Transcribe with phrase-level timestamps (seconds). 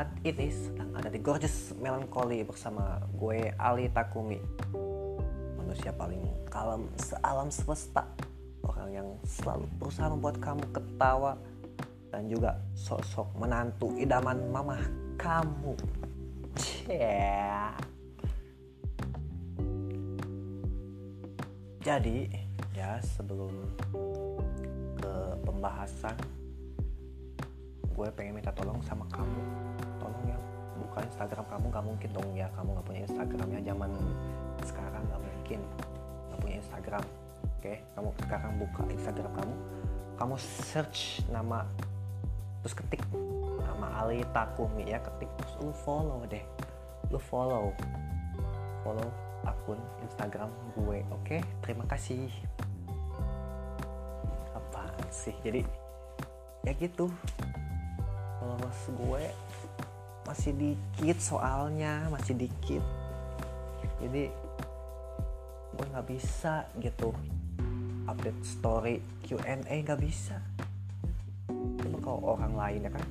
[0.00, 4.40] saat ini sedang ada di Gorgeous Melancholy bersama gue Ali Takumi.
[5.60, 8.08] Manusia paling kalem sealam semesta.
[8.64, 11.36] Orang yang selalu berusaha membuat kamu ketawa
[12.08, 14.80] Dan juga sosok menantu idaman mamah
[15.20, 15.76] kamu.
[16.88, 17.76] Yeah.
[21.84, 22.24] Jadi
[22.72, 23.52] ya sebelum
[24.96, 25.12] ke
[25.44, 26.16] pembahasan
[27.84, 29.44] gue pengen minta tolong sama kamu
[30.20, 30.38] tolong ya.
[30.80, 32.46] Buka Instagram kamu gak mungkin dong ya.
[32.56, 33.90] Kamu gak punya Instagram ya zaman
[34.64, 35.60] sekarang gak mungkin.
[36.30, 37.04] Gak punya Instagram
[37.58, 37.74] oke?
[37.96, 39.54] Kamu sekarang buka Instagram kamu.
[40.20, 41.64] Kamu search nama
[42.60, 43.00] terus ketik
[43.64, 45.30] nama Ali Takumi ya ketik.
[45.40, 46.44] Terus lu follow deh.
[47.08, 47.72] Lu follow.
[48.84, 49.08] Follow
[49.44, 51.36] akun Instagram gue oke?
[51.64, 52.28] Terima kasih.
[54.52, 55.36] Apaan sih?
[55.40, 55.64] Jadi
[56.64, 57.08] ya gitu.
[58.40, 59.24] Followers gue
[60.30, 62.78] masih dikit soalnya masih dikit.
[63.98, 64.30] Jadi
[65.74, 67.10] gue nggak bisa gitu
[68.06, 70.38] update story Q&A nggak bisa.
[71.82, 73.06] Cuma kalau orang lain ya kan?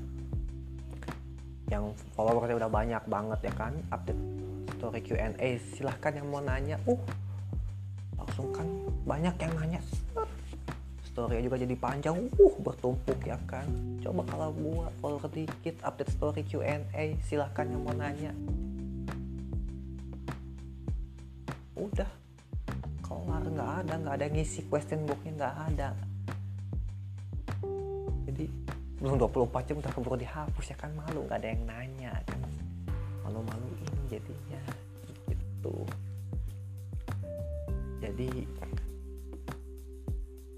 [1.67, 1.84] Yang
[2.16, 3.75] followersnya udah banyak banget ya kan?
[3.92, 4.23] Update
[4.80, 6.80] story Q&A silahkan yang mau nanya.
[6.88, 7.03] Uh
[8.16, 8.67] langsung kan
[9.03, 9.80] banyak yang nanya
[11.20, 12.16] story juga jadi panjang.
[12.39, 13.67] Uh bertumpuk ya kan?
[14.00, 18.31] Coba kalau gua follow sedikit update story Q&A silahkan yang mau nanya.
[21.75, 22.08] Udah
[23.03, 25.90] kelar nggak ada nggak ada ngisi question boxnya nggak ada.
[28.31, 28.45] Jadi
[29.03, 30.95] belum 24 jam udah keburu dihapus ya kan?
[30.95, 32.14] Malu nggak ada yang nanya.
[32.23, 32.40] Kan
[33.28, 34.64] malu-maluin jadinya
[35.28, 35.75] gitu.
[38.00, 38.47] Jadi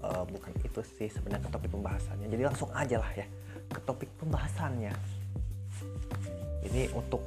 [0.02, 2.26] uh, bukan itu sih sebenarnya topik pembahasannya.
[2.28, 3.26] Jadi langsung aja lah ya
[3.70, 4.92] ke topik pembahasannya.
[6.68, 7.22] Ini untuk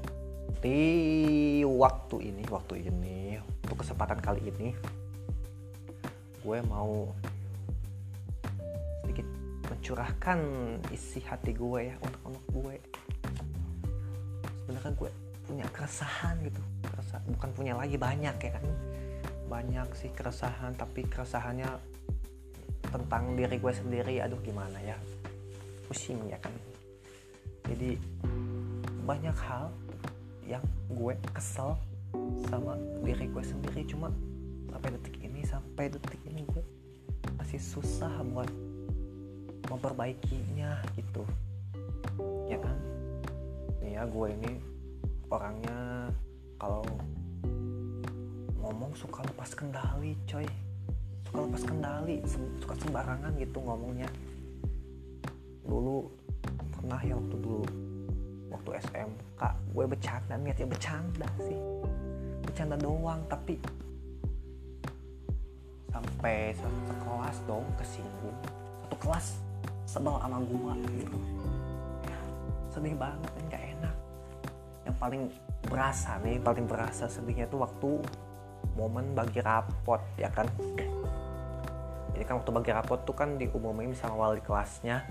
[0.61, 4.69] di waktu ini waktu ini untuk kesempatan kali ini
[6.45, 7.09] gue mau
[9.01, 9.27] sedikit
[9.65, 10.39] mencurahkan
[10.93, 12.75] isi hati gue ya untuk anak gue.
[14.65, 15.09] Sebenarnya gue
[15.45, 16.61] punya keresahan gitu.
[16.85, 18.65] Keresahan bukan punya lagi banyak ya kan.
[19.49, 21.94] Banyak sih keresahan tapi keresahannya
[22.95, 24.95] tentang diri gue sendiri aduh gimana ya
[25.91, 26.55] pusing ya kan.
[27.67, 27.99] Jadi
[29.03, 29.67] banyak hal
[30.47, 31.75] yang gue kesel
[32.47, 33.83] sama diri gue sendiri.
[33.83, 34.07] Cuma
[34.71, 36.63] sampai detik ini sampai detik ini gue
[37.35, 38.47] masih susah buat
[39.67, 41.27] memperbaikinya gitu.
[42.47, 42.77] Ya kan?
[43.83, 44.51] Nih ya gue ini
[45.27, 46.09] orangnya
[46.55, 46.85] kalau
[48.63, 50.47] ngomong suka lepas kendali coy
[51.35, 52.17] suka lepas kendali
[52.63, 54.07] suka sembarangan gitu ngomongnya.
[55.67, 56.07] Dulu
[56.71, 57.67] pernah ya waktu dulu
[58.47, 59.41] waktu SMK
[59.75, 61.59] gue bercanda niatnya bercanda sih.
[62.39, 63.59] Bercanda doang tapi
[65.91, 68.37] sampai sekelas dong kesinggung.
[68.87, 69.27] Satu kelas
[69.83, 70.73] sebel sama gue
[71.03, 71.17] gitu.
[72.71, 73.95] Sedih banget kan gak enak.
[74.87, 75.23] Yang paling
[75.67, 77.99] berasa nih paling berasa sedihnya tuh waktu
[78.79, 80.47] momen bagi rapot ya kan
[82.15, 85.03] jadi kan waktu bagi rapot tuh kan diumumin sama wali kelasnya.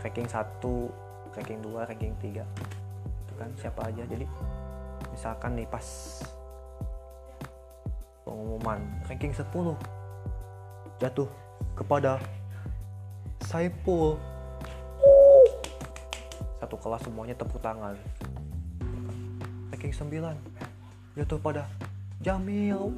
[0.00, 2.40] Ranking 1 ranking 2 ranking 3
[3.28, 4.00] itu kan siapa aja.
[4.08, 4.24] Jadi
[5.12, 5.84] misalkan nih pas
[8.24, 9.44] pengumuman ranking 10
[10.96, 11.28] jatuh
[11.76, 12.16] kepada
[13.44, 14.16] Saipul.
[16.56, 18.00] Satu kelas semuanya tepuk tangan.
[19.68, 21.68] Ranking 9 jatuh pada
[22.24, 22.96] Jamil.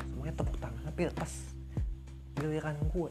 [0.00, 1.47] Semuanya tepuk tangan tapi pas
[2.38, 3.10] giliran gue.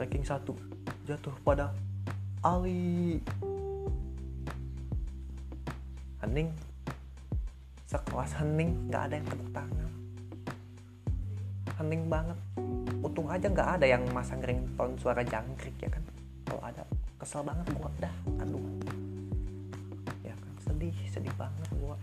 [0.00, 0.40] Ranking 1
[1.04, 1.76] jatuh pada
[2.40, 3.20] Ali.
[6.24, 6.48] Hening.
[7.88, 9.90] Sekelas hening nggak ada yang tepuk tangan.
[11.76, 12.38] Hening banget.
[13.04, 16.04] Untung aja nggak ada yang masang ringtone suara jangkrik ya kan?
[16.48, 16.82] Kalau ada
[17.20, 17.90] kesel banget gua.
[18.00, 18.64] Dah aduh.
[20.24, 21.96] Ya kan sedih sedih banget gua.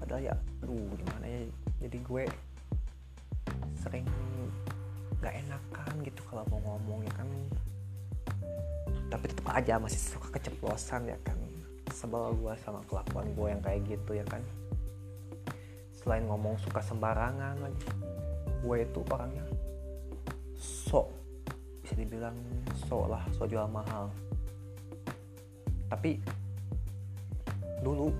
[0.00, 1.40] Padahal ya aduh gimana ya
[1.78, 2.24] jadi gue
[3.80, 4.06] sering
[5.18, 7.28] nggak enakan gitu kalau mau ngomong ya kan.
[9.08, 11.38] Tapi tetap aja masih suka keceplosan ya kan.
[11.90, 14.42] Sebel gue sama kelakuan gue yang kayak gitu ya kan.
[15.96, 17.86] Selain ngomong suka sembarangan lagi
[18.58, 19.46] gue itu orangnya
[20.58, 21.14] sok
[21.78, 22.34] bisa dibilang
[22.90, 24.10] sok lah sok jual mahal.
[25.88, 26.20] Tapi
[27.80, 28.10] dulu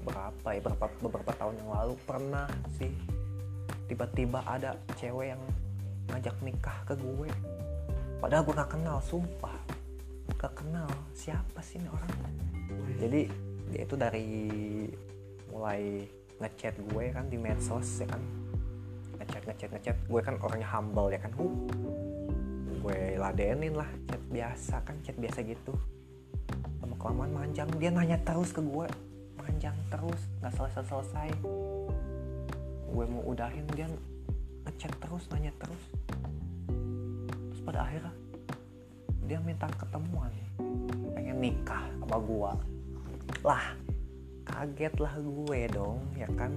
[0.00, 2.48] berapa ya beberapa, beberapa tahun yang lalu pernah
[2.80, 2.90] sih
[3.90, 5.42] tiba-tiba ada cewek yang
[6.14, 7.26] ngajak nikah ke gue.
[8.22, 9.58] Padahal gue gak kenal sumpah.
[10.38, 12.10] Gak kenal siapa sih ini orang.
[13.02, 13.20] Jadi
[13.74, 14.28] dia itu dari
[15.50, 16.06] mulai
[16.38, 18.22] ngechat gue kan di medsos ya kan.
[19.18, 19.96] Ngechat ngechat ngechat.
[20.06, 21.34] Gue kan orangnya humble ya kan.
[21.34, 21.50] Huh.
[22.86, 25.74] Gue ladenin lah chat biasa kan chat biasa gitu.
[26.78, 27.66] Lama kelamaan manjang.
[27.82, 28.86] Dia nanya terus ke gue.
[29.34, 31.28] Manjang terus nggak selesai selesai
[32.90, 33.86] gue mau udahin dia
[34.66, 35.82] ngechat terus nanya terus.
[37.50, 38.14] Terus pada akhirnya
[39.24, 40.30] dia minta ketemuan.
[41.14, 42.52] Pengen nikah sama gue
[43.40, 43.72] lah
[44.44, 46.52] kaget lah gue dong ya kan?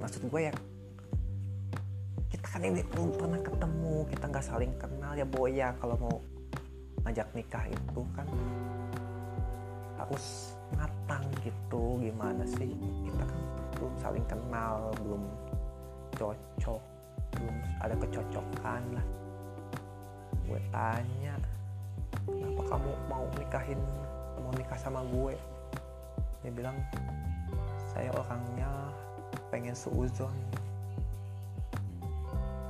[0.00, 0.54] Maksud gue ya
[2.32, 6.16] kita kan ini belum pernah ketemu kita nggak saling kenal ya boya kalau mau
[7.04, 8.26] ngajak nikah itu kan
[10.00, 12.72] harus matang gitu gimana sih?
[13.04, 13.43] Kita kan
[13.78, 15.22] belum saling kenal belum
[16.14, 16.82] cocok
[17.34, 19.06] belum ada kecocokan lah.
[20.44, 21.34] Gue tanya
[22.28, 23.80] kenapa kamu mau nikahin
[24.38, 25.34] mau nikah sama gue?
[26.44, 26.76] Dia bilang
[27.90, 28.70] saya orangnya
[29.50, 30.34] pengen suuzon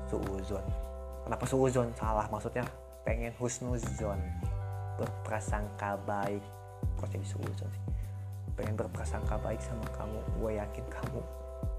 [0.09, 0.65] suuzon
[1.25, 2.65] kenapa suuzon salah maksudnya.
[3.05, 4.17] Pengen husnuzon.
[4.97, 6.41] Berprasangka baik.
[6.97, 8.04] Kok jadi suuzon sih
[8.55, 10.19] pengen berprasangka baik sama kamu.
[10.41, 11.21] Gue yakin kamu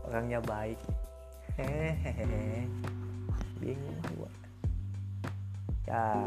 [0.07, 0.79] orangnya baik.
[1.55, 2.67] Hehehe.
[3.59, 4.31] Bingung gue
[5.85, 6.17] ya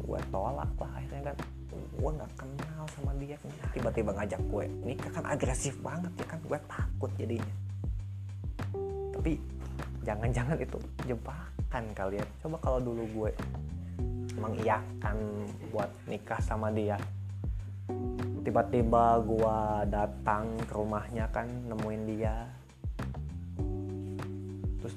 [0.00, 1.36] gue tolak lah akhirnya kan
[1.70, 3.36] gue nggak kenal sama dia.
[3.70, 6.38] Tiba-tiba ngajak gue nikah kan agresif banget ya kan.
[6.44, 7.54] Gue takut jadinya.
[9.14, 9.38] Tapi
[10.00, 13.30] jangan-jangan itu jebakan kalian coba kalau dulu gue
[14.40, 15.16] mengiyakan
[15.68, 16.96] buat nikah sama dia
[18.50, 19.58] tiba-tiba gue
[19.94, 22.50] datang ke rumahnya kan nemuin dia.
[24.82, 24.94] Terus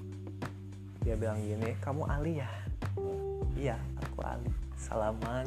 [1.05, 2.49] dia bilang gini kamu Ali ya?
[3.53, 4.49] Iya aku Ali.
[4.73, 5.45] Salaman.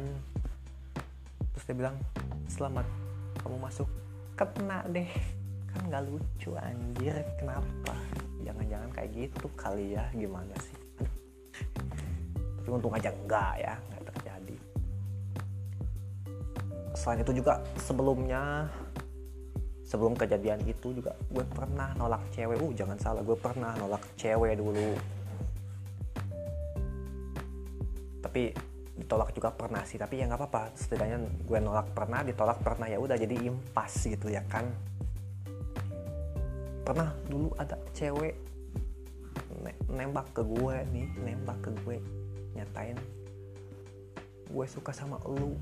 [1.51, 1.99] Terus dia bilang
[2.47, 2.87] selamat
[3.43, 3.91] kamu masuk.
[4.39, 5.11] Kena deh
[5.75, 7.91] kan nggak lucu anjir kenapa?
[8.39, 10.79] Jangan-jangan kayak gitu kali ya gimana sih?
[12.63, 13.75] Tapi untung aja enggak ya
[16.97, 18.65] selain itu juga sebelumnya
[19.85, 22.57] sebelum kejadian itu juga gue pernah nolak cewek.
[22.57, 24.97] Uh jangan salah gue pernah nolak cewek dulu.
[28.25, 28.49] Tapi
[28.97, 30.73] ditolak juga pernah sih tapi ya nggak apa-apa.
[30.73, 34.65] Setidaknya gue nolak pernah ditolak pernah ya udah jadi impas gitu ya kan.
[36.81, 38.33] Pernah dulu ada cewek
[39.87, 41.97] nembak ke gue nih nembak ke gue
[42.55, 42.97] nyatain
[44.47, 45.59] gue suka sama lu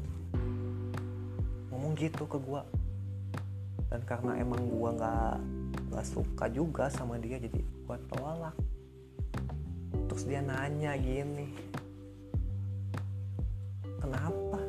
[1.76, 2.64] ngomong gitu ke gue
[3.92, 5.36] dan karena emang gue nggak
[5.92, 8.56] nggak suka juga sama dia jadi gue tolak.
[10.08, 11.52] Terus dia nanya gini
[14.00, 14.60] kenapa?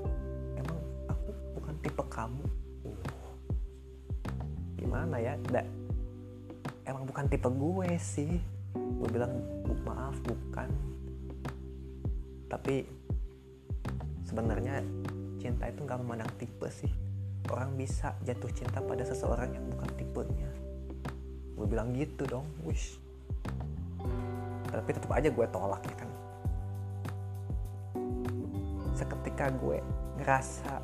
[0.58, 2.44] Emang aku bukan tipe kamu?
[2.82, 3.30] Uh,
[4.74, 5.38] gimana ya?
[5.46, 5.62] Da,
[6.90, 8.42] emang bukan tipe gue sih.
[8.74, 9.30] Gue bilang
[9.86, 10.66] maaf bukan.
[12.50, 12.82] Tapi
[14.26, 14.82] sebenarnya
[15.46, 16.90] cinta itu nggak memandang tipe sih.
[17.46, 20.50] Orang bisa jatuh cinta pada seseorang yang bukan tipenya.
[21.54, 22.98] Gue bilang gitu dong wish.
[24.66, 26.10] Tapi tetap aja gue tolak ya kan?
[28.98, 29.78] Seketika gue
[30.18, 30.82] ngerasa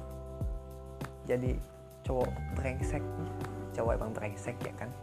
[1.27, 1.59] jadi
[2.07, 3.03] cowok brengsek
[3.75, 4.95] cowok emang brengsek ya kan?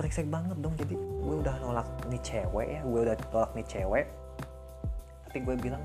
[0.00, 2.80] Brengsek banget dong jadi gue udah nolak nih cewek ya.
[2.88, 4.08] Gue udah nolak nih cewek.
[5.28, 5.84] Tapi gue bilang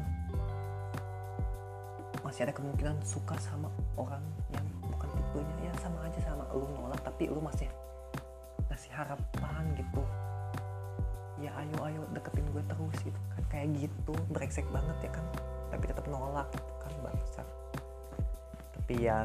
[2.36, 4.20] masih ada kemungkinan suka sama orang
[4.52, 6.44] yang bukan tipenya ya sama aja sama.
[6.52, 7.64] Lu nolak tapi lu masih
[8.68, 10.04] ngasih harapan gitu.
[11.40, 13.40] Ya ayo ayo deketin gue terus gitu kan.
[13.48, 15.24] Kayak gitu brengsek banget ya kan.
[15.72, 17.48] Tapi tetap nolak gitu kan bangsa
[18.76, 19.24] tapi ya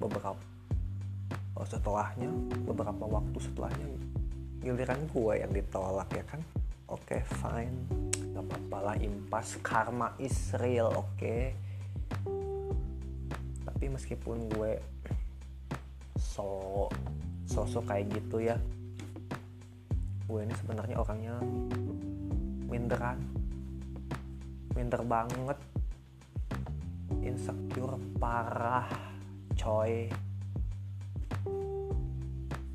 [0.00, 0.40] beberapa
[1.68, 2.32] setelahnya
[2.64, 3.86] beberapa waktu setelahnya
[4.64, 6.40] giliran gue yang ditolak ya kan?
[6.88, 8.01] Oke okay, fine
[8.42, 11.54] gak apa-apa lah impas karma is real oke okay?
[13.62, 14.78] tapi meskipun gue
[16.18, 16.90] so
[17.46, 18.58] sosok kayak gitu ya
[20.26, 21.34] gue ini sebenarnya orangnya
[22.66, 23.18] minderan
[24.72, 25.58] minder banget
[27.22, 28.88] insecure parah
[29.54, 30.08] coy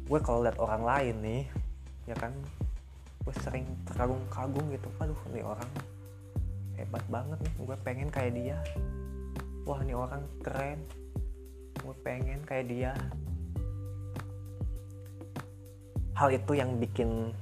[0.08, 1.44] gue kalau lihat orang lain nih
[2.08, 2.32] ya kan
[3.28, 4.88] gue sering terkagum-kagum gitu.
[5.04, 5.68] Aduh nih orang
[6.80, 7.54] hebat banget nih.
[7.60, 8.58] Gue pengen kayak dia.
[9.68, 10.80] Wah nih orang keren.
[11.84, 12.96] Gue pengen kayak dia.
[16.16, 17.36] Hal itu yang bikin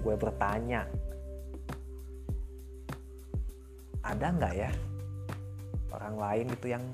[0.00, 0.88] gue bertanya
[4.00, 4.72] ada nggak ya
[5.92, 6.84] orang lain gitu yang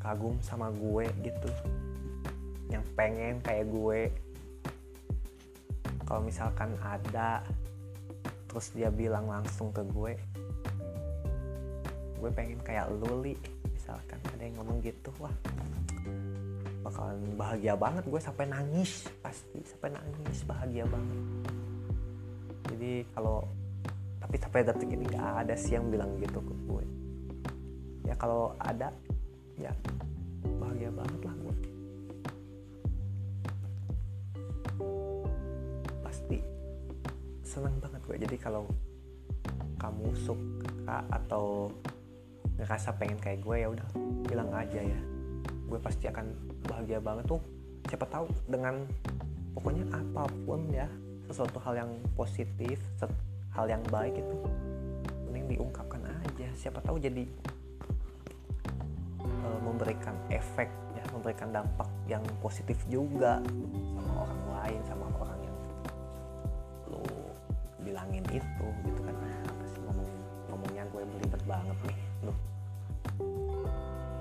[0.00, 1.50] kagum sama gue gitu?
[2.72, 4.08] Yang pengen kayak gue
[6.06, 7.42] kalau misalkan ada
[8.46, 10.14] terus dia bilang langsung ke gue
[12.16, 13.36] gue pengen kayak luli
[13.68, 15.34] misalkan ada yang ngomong gitu wah
[16.86, 21.18] bakalan bahagia banget gue sampai nangis pasti sampai nangis bahagia banget.
[22.70, 23.42] Jadi kalau
[24.22, 26.84] tapi sampai detik ini nggak ada sih yang bilang gitu ke gue.
[28.06, 28.94] Ya kalau ada
[29.58, 29.74] ya
[30.62, 31.54] bahagia banget lah gue
[37.56, 38.68] seneng banget gue jadi kalau
[39.80, 41.72] kamu suka atau
[42.60, 43.88] ngerasa pengen kayak gue ya udah
[44.28, 45.00] bilang aja ya.
[45.64, 46.36] Gue pasti akan
[46.68, 47.40] bahagia banget tuh.
[47.88, 48.84] Siapa tahu dengan
[49.56, 50.84] pokoknya apa pun ya
[51.24, 52.76] sesuatu hal yang positif
[53.56, 54.36] hal yang baik itu
[55.28, 56.48] mending diungkapkan aja.
[56.52, 57.24] Siapa tahu jadi
[59.24, 63.40] e, memberikan efek ya memberikan dampak yang positif juga
[63.96, 65.35] sama orang lain sama orang
[67.96, 69.16] bilangin itu gitu kan.
[69.48, 70.08] Apa sih ngomong
[70.52, 71.98] ngomongnya gue belibet banget nih
[72.28, 72.34] lo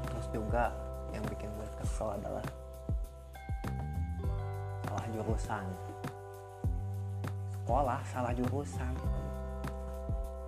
[0.08, 0.72] terus juga
[1.12, 2.46] yang bikin gue kesel adalah
[4.88, 5.66] salah jurusan.
[7.52, 8.94] Sekolah salah jurusan.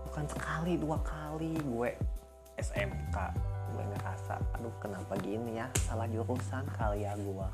[0.07, 1.89] Bukan sekali dua kali gue
[2.55, 3.15] SMK
[3.75, 5.67] gue ngerasa aduh kenapa gini ya?
[5.83, 7.47] Salah jurusan kali ya gue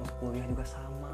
[0.00, 1.12] terus kuliah juga sama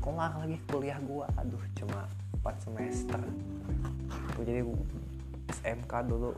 [0.00, 2.08] kelar lagi kuliah gue aduh cuma
[2.40, 3.20] 4 semester.
[4.34, 4.64] Tuh jadi
[5.52, 6.32] SMK dulu.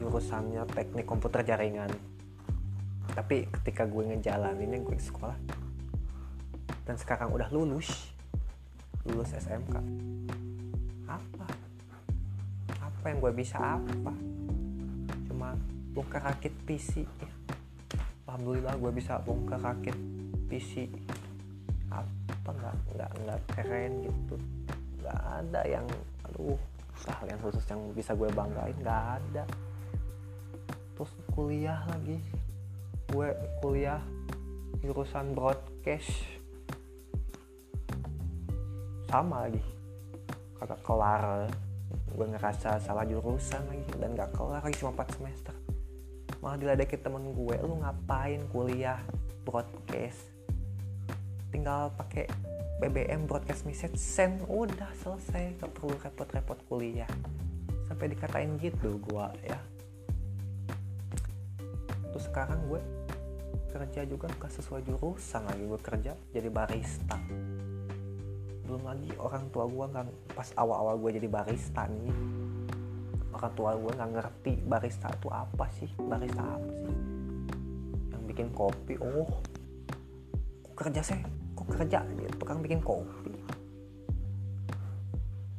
[0.00, 1.92] Jurusannya teknik komputer jaringan.
[3.12, 5.36] Tapi ketika gue ngejalaninnya gue sekolah.
[6.88, 8.08] Dan sekarang udah lulus.
[9.04, 9.76] Lulus SMK
[11.04, 11.46] apa?
[12.80, 14.12] Apa yang gue bisa apa?
[15.28, 15.52] Cuma
[15.92, 17.04] bongkar rakit PC
[18.30, 19.98] alhamdulillah gue bisa bongkar rakit
[20.46, 20.86] PC
[22.96, 24.36] nggak nggak keren gitu.
[25.02, 25.86] Nggak ada yang
[26.28, 26.58] aduh
[27.08, 29.44] hal yang khusus yang bisa gue banggain nggak ada.
[30.96, 32.20] Terus kuliah lagi.
[33.10, 33.32] Gue
[33.64, 34.00] kuliah
[34.84, 36.12] jurusan broadcast.
[39.10, 39.62] Sama lagi.
[40.60, 41.48] Kagak kelar.
[42.10, 45.54] Gue ngerasa salah jurusan lagi dan gak kelar lagi cuma 4 semester.
[46.42, 48.98] Malah diledekin temen gue lu ngapain kuliah
[49.46, 50.26] broadcast?
[51.54, 52.26] Tinggal pakai
[52.80, 54.40] BBM broadcast message send.
[54.48, 55.60] Udah selesai.
[55.60, 57.12] Gak perlu repot-repot kuliah.
[57.84, 59.60] Sampai dikatain gitu gue ya.
[62.08, 62.80] Terus sekarang gue
[63.68, 65.62] kerja juga gak sesuai jurusan lagi.
[65.68, 67.20] Gue kerja jadi barista.
[68.64, 72.16] Belum lagi orang tua gue nggak pas awal-awal gue jadi barista nih.
[73.36, 75.90] Orang tua gue nggak ngerti barista itu apa sih?
[76.00, 76.96] Barista apa sih?
[78.08, 79.28] Yang bikin kopi oh.
[80.72, 83.36] Kerja sih kok kerja gitu tukang bikin kopi.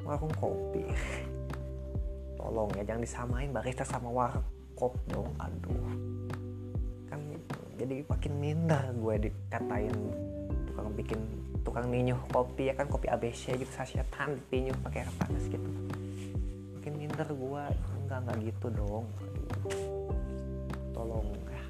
[0.01, 0.89] Warung kopi.
[2.41, 5.29] Tolong ya jangan disamain barista sama warkop dong.
[5.38, 5.93] Aduh.
[7.05, 7.22] Kan
[7.77, 9.93] jadi makin minder gue dikatain
[10.74, 11.22] tukang bikin
[11.62, 15.70] tukang ninyuh kopi ya kan kopi ABC gitu sasetan ditinyuh pakai air panas gitu.
[16.81, 17.63] Makin minder gue
[18.01, 19.05] enggak enggak gitu dong.
[20.98, 21.63] Tolong ya.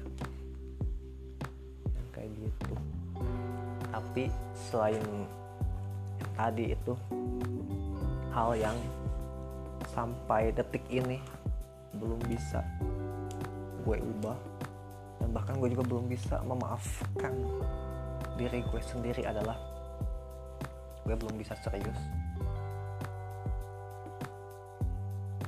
[2.16, 2.74] Kayak gitu
[3.92, 5.04] tapi selain
[6.32, 6.96] tadi itu
[8.32, 8.78] hal yang
[9.92, 11.20] sampai detik ini
[12.00, 12.64] belum bisa
[13.84, 14.38] gue ubah.
[15.20, 17.36] Dan bahkan gue juga belum bisa memaafkan
[18.40, 19.60] diri gue sendiri adalah
[21.04, 22.00] gue belum bisa serius.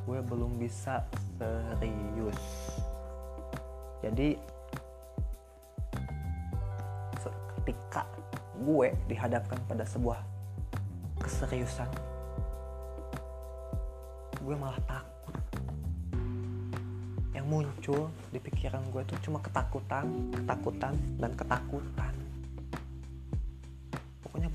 [0.05, 1.01] Gue belum bisa
[1.41, 2.41] serius.
[4.05, 4.37] Jadi
[7.65, 8.05] ketika
[8.63, 10.23] gue dihadapkan pada sebuah
[11.19, 11.91] keseriusan.
[14.45, 15.35] Gue malah takut.
[17.35, 22.15] Yang muncul di pikiran gue itu cuma ketakutan ketakutan dan ketakutan.
[24.23, 24.49] Pokoknya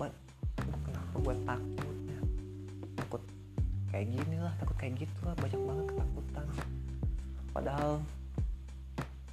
[0.64, 2.20] kenapa gue takutnya
[2.96, 3.22] takut
[3.92, 6.46] kayak gini lah takut kayak gitu lah banyak banget ketakutan.
[7.50, 7.92] Padahal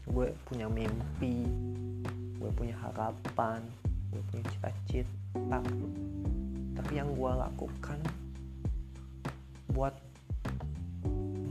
[0.06, 1.44] gue punya mimpi
[2.36, 3.60] gue punya harapan
[4.16, 5.60] gue punya cita-cita.
[6.72, 8.00] Tapi yang gue lakukan
[9.76, 9.92] buat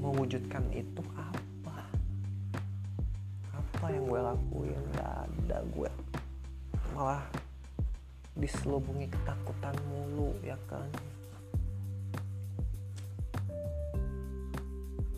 [0.01, 1.85] mewujudkan itu apa?
[3.53, 4.81] Apa yang gue lakuin?
[4.97, 5.91] Gak ada gue
[6.97, 7.21] malah
[8.33, 10.89] diselubungi ketakutan mulu ya kan?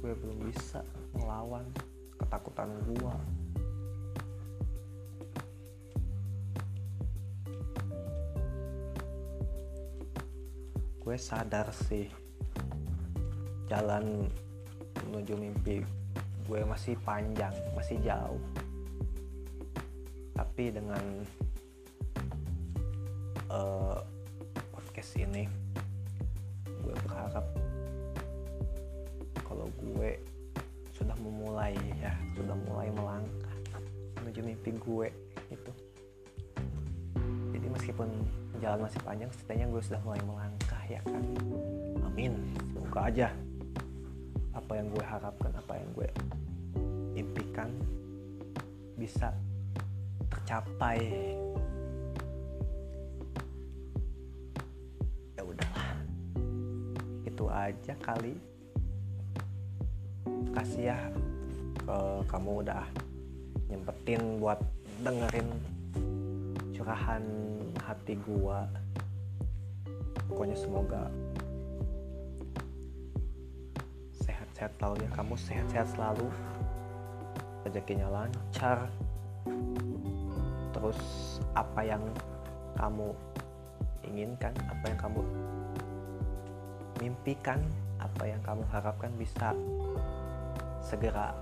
[0.04, 0.84] Gue belum bisa
[1.16, 1.63] melawan
[2.20, 3.16] ketakutan gue
[11.07, 12.03] gue sadar sih
[13.71, 14.27] jalan
[15.07, 15.79] menuju mimpi
[16.43, 18.43] gue masih panjang masih jauh.
[20.35, 21.23] Tapi dengan
[23.47, 24.03] uh,
[24.75, 25.47] podcast ini
[26.83, 27.55] gue berharap
[29.47, 30.19] kalau gue
[30.91, 31.71] sudah memulai
[32.03, 33.55] ya sudah mulai melangkah
[34.19, 35.07] menuju mimpi gue
[35.55, 35.71] itu
[37.55, 38.11] jadi meskipun
[38.59, 41.24] jalan masih panjang setidaknya gue sudah mulai melangkah ya kan?
[42.08, 42.34] Amin.
[42.72, 43.27] Semoga aja
[44.56, 46.10] apa yang gue harapkan apa yang gue
[47.20, 47.70] impikan
[48.98, 49.32] bisa
[50.32, 51.00] tercapai.
[55.38, 55.91] Ya udahlah.
[57.27, 58.36] Itu aja kali.
[60.56, 61.00] Kasih ya
[61.86, 62.84] ke kamu udah
[63.70, 64.60] nyempetin buat
[65.06, 65.48] dengerin
[66.74, 67.24] curahan
[67.84, 68.65] hati gua
[70.27, 71.07] pokoknya semoga
[74.57, 75.10] sehat-sehat selalu ya.
[75.13, 76.27] Kamu sehat-sehat selalu.
[77.62, 78.89] Rezekinya lancar.
[80.74, 81.00] Terus
[81.53, 82.03] apa yang
[82.77, 83.13] kamu
[84.07, 85.22] inginkan apa yang kamu
[87.01, 87.60] mimpikan
[88.01, 89.53] apa yang kamu harapkan bisa
[90.81, 91.34] segera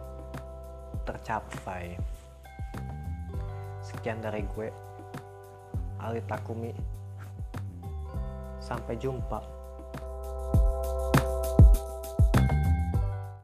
[1.08, 1.96] tercapai.
[3.80, 4.68] Sekian dari gue
[6.02, 6.76] Ali Takumi
[8.66, 9.38] sampai jumpa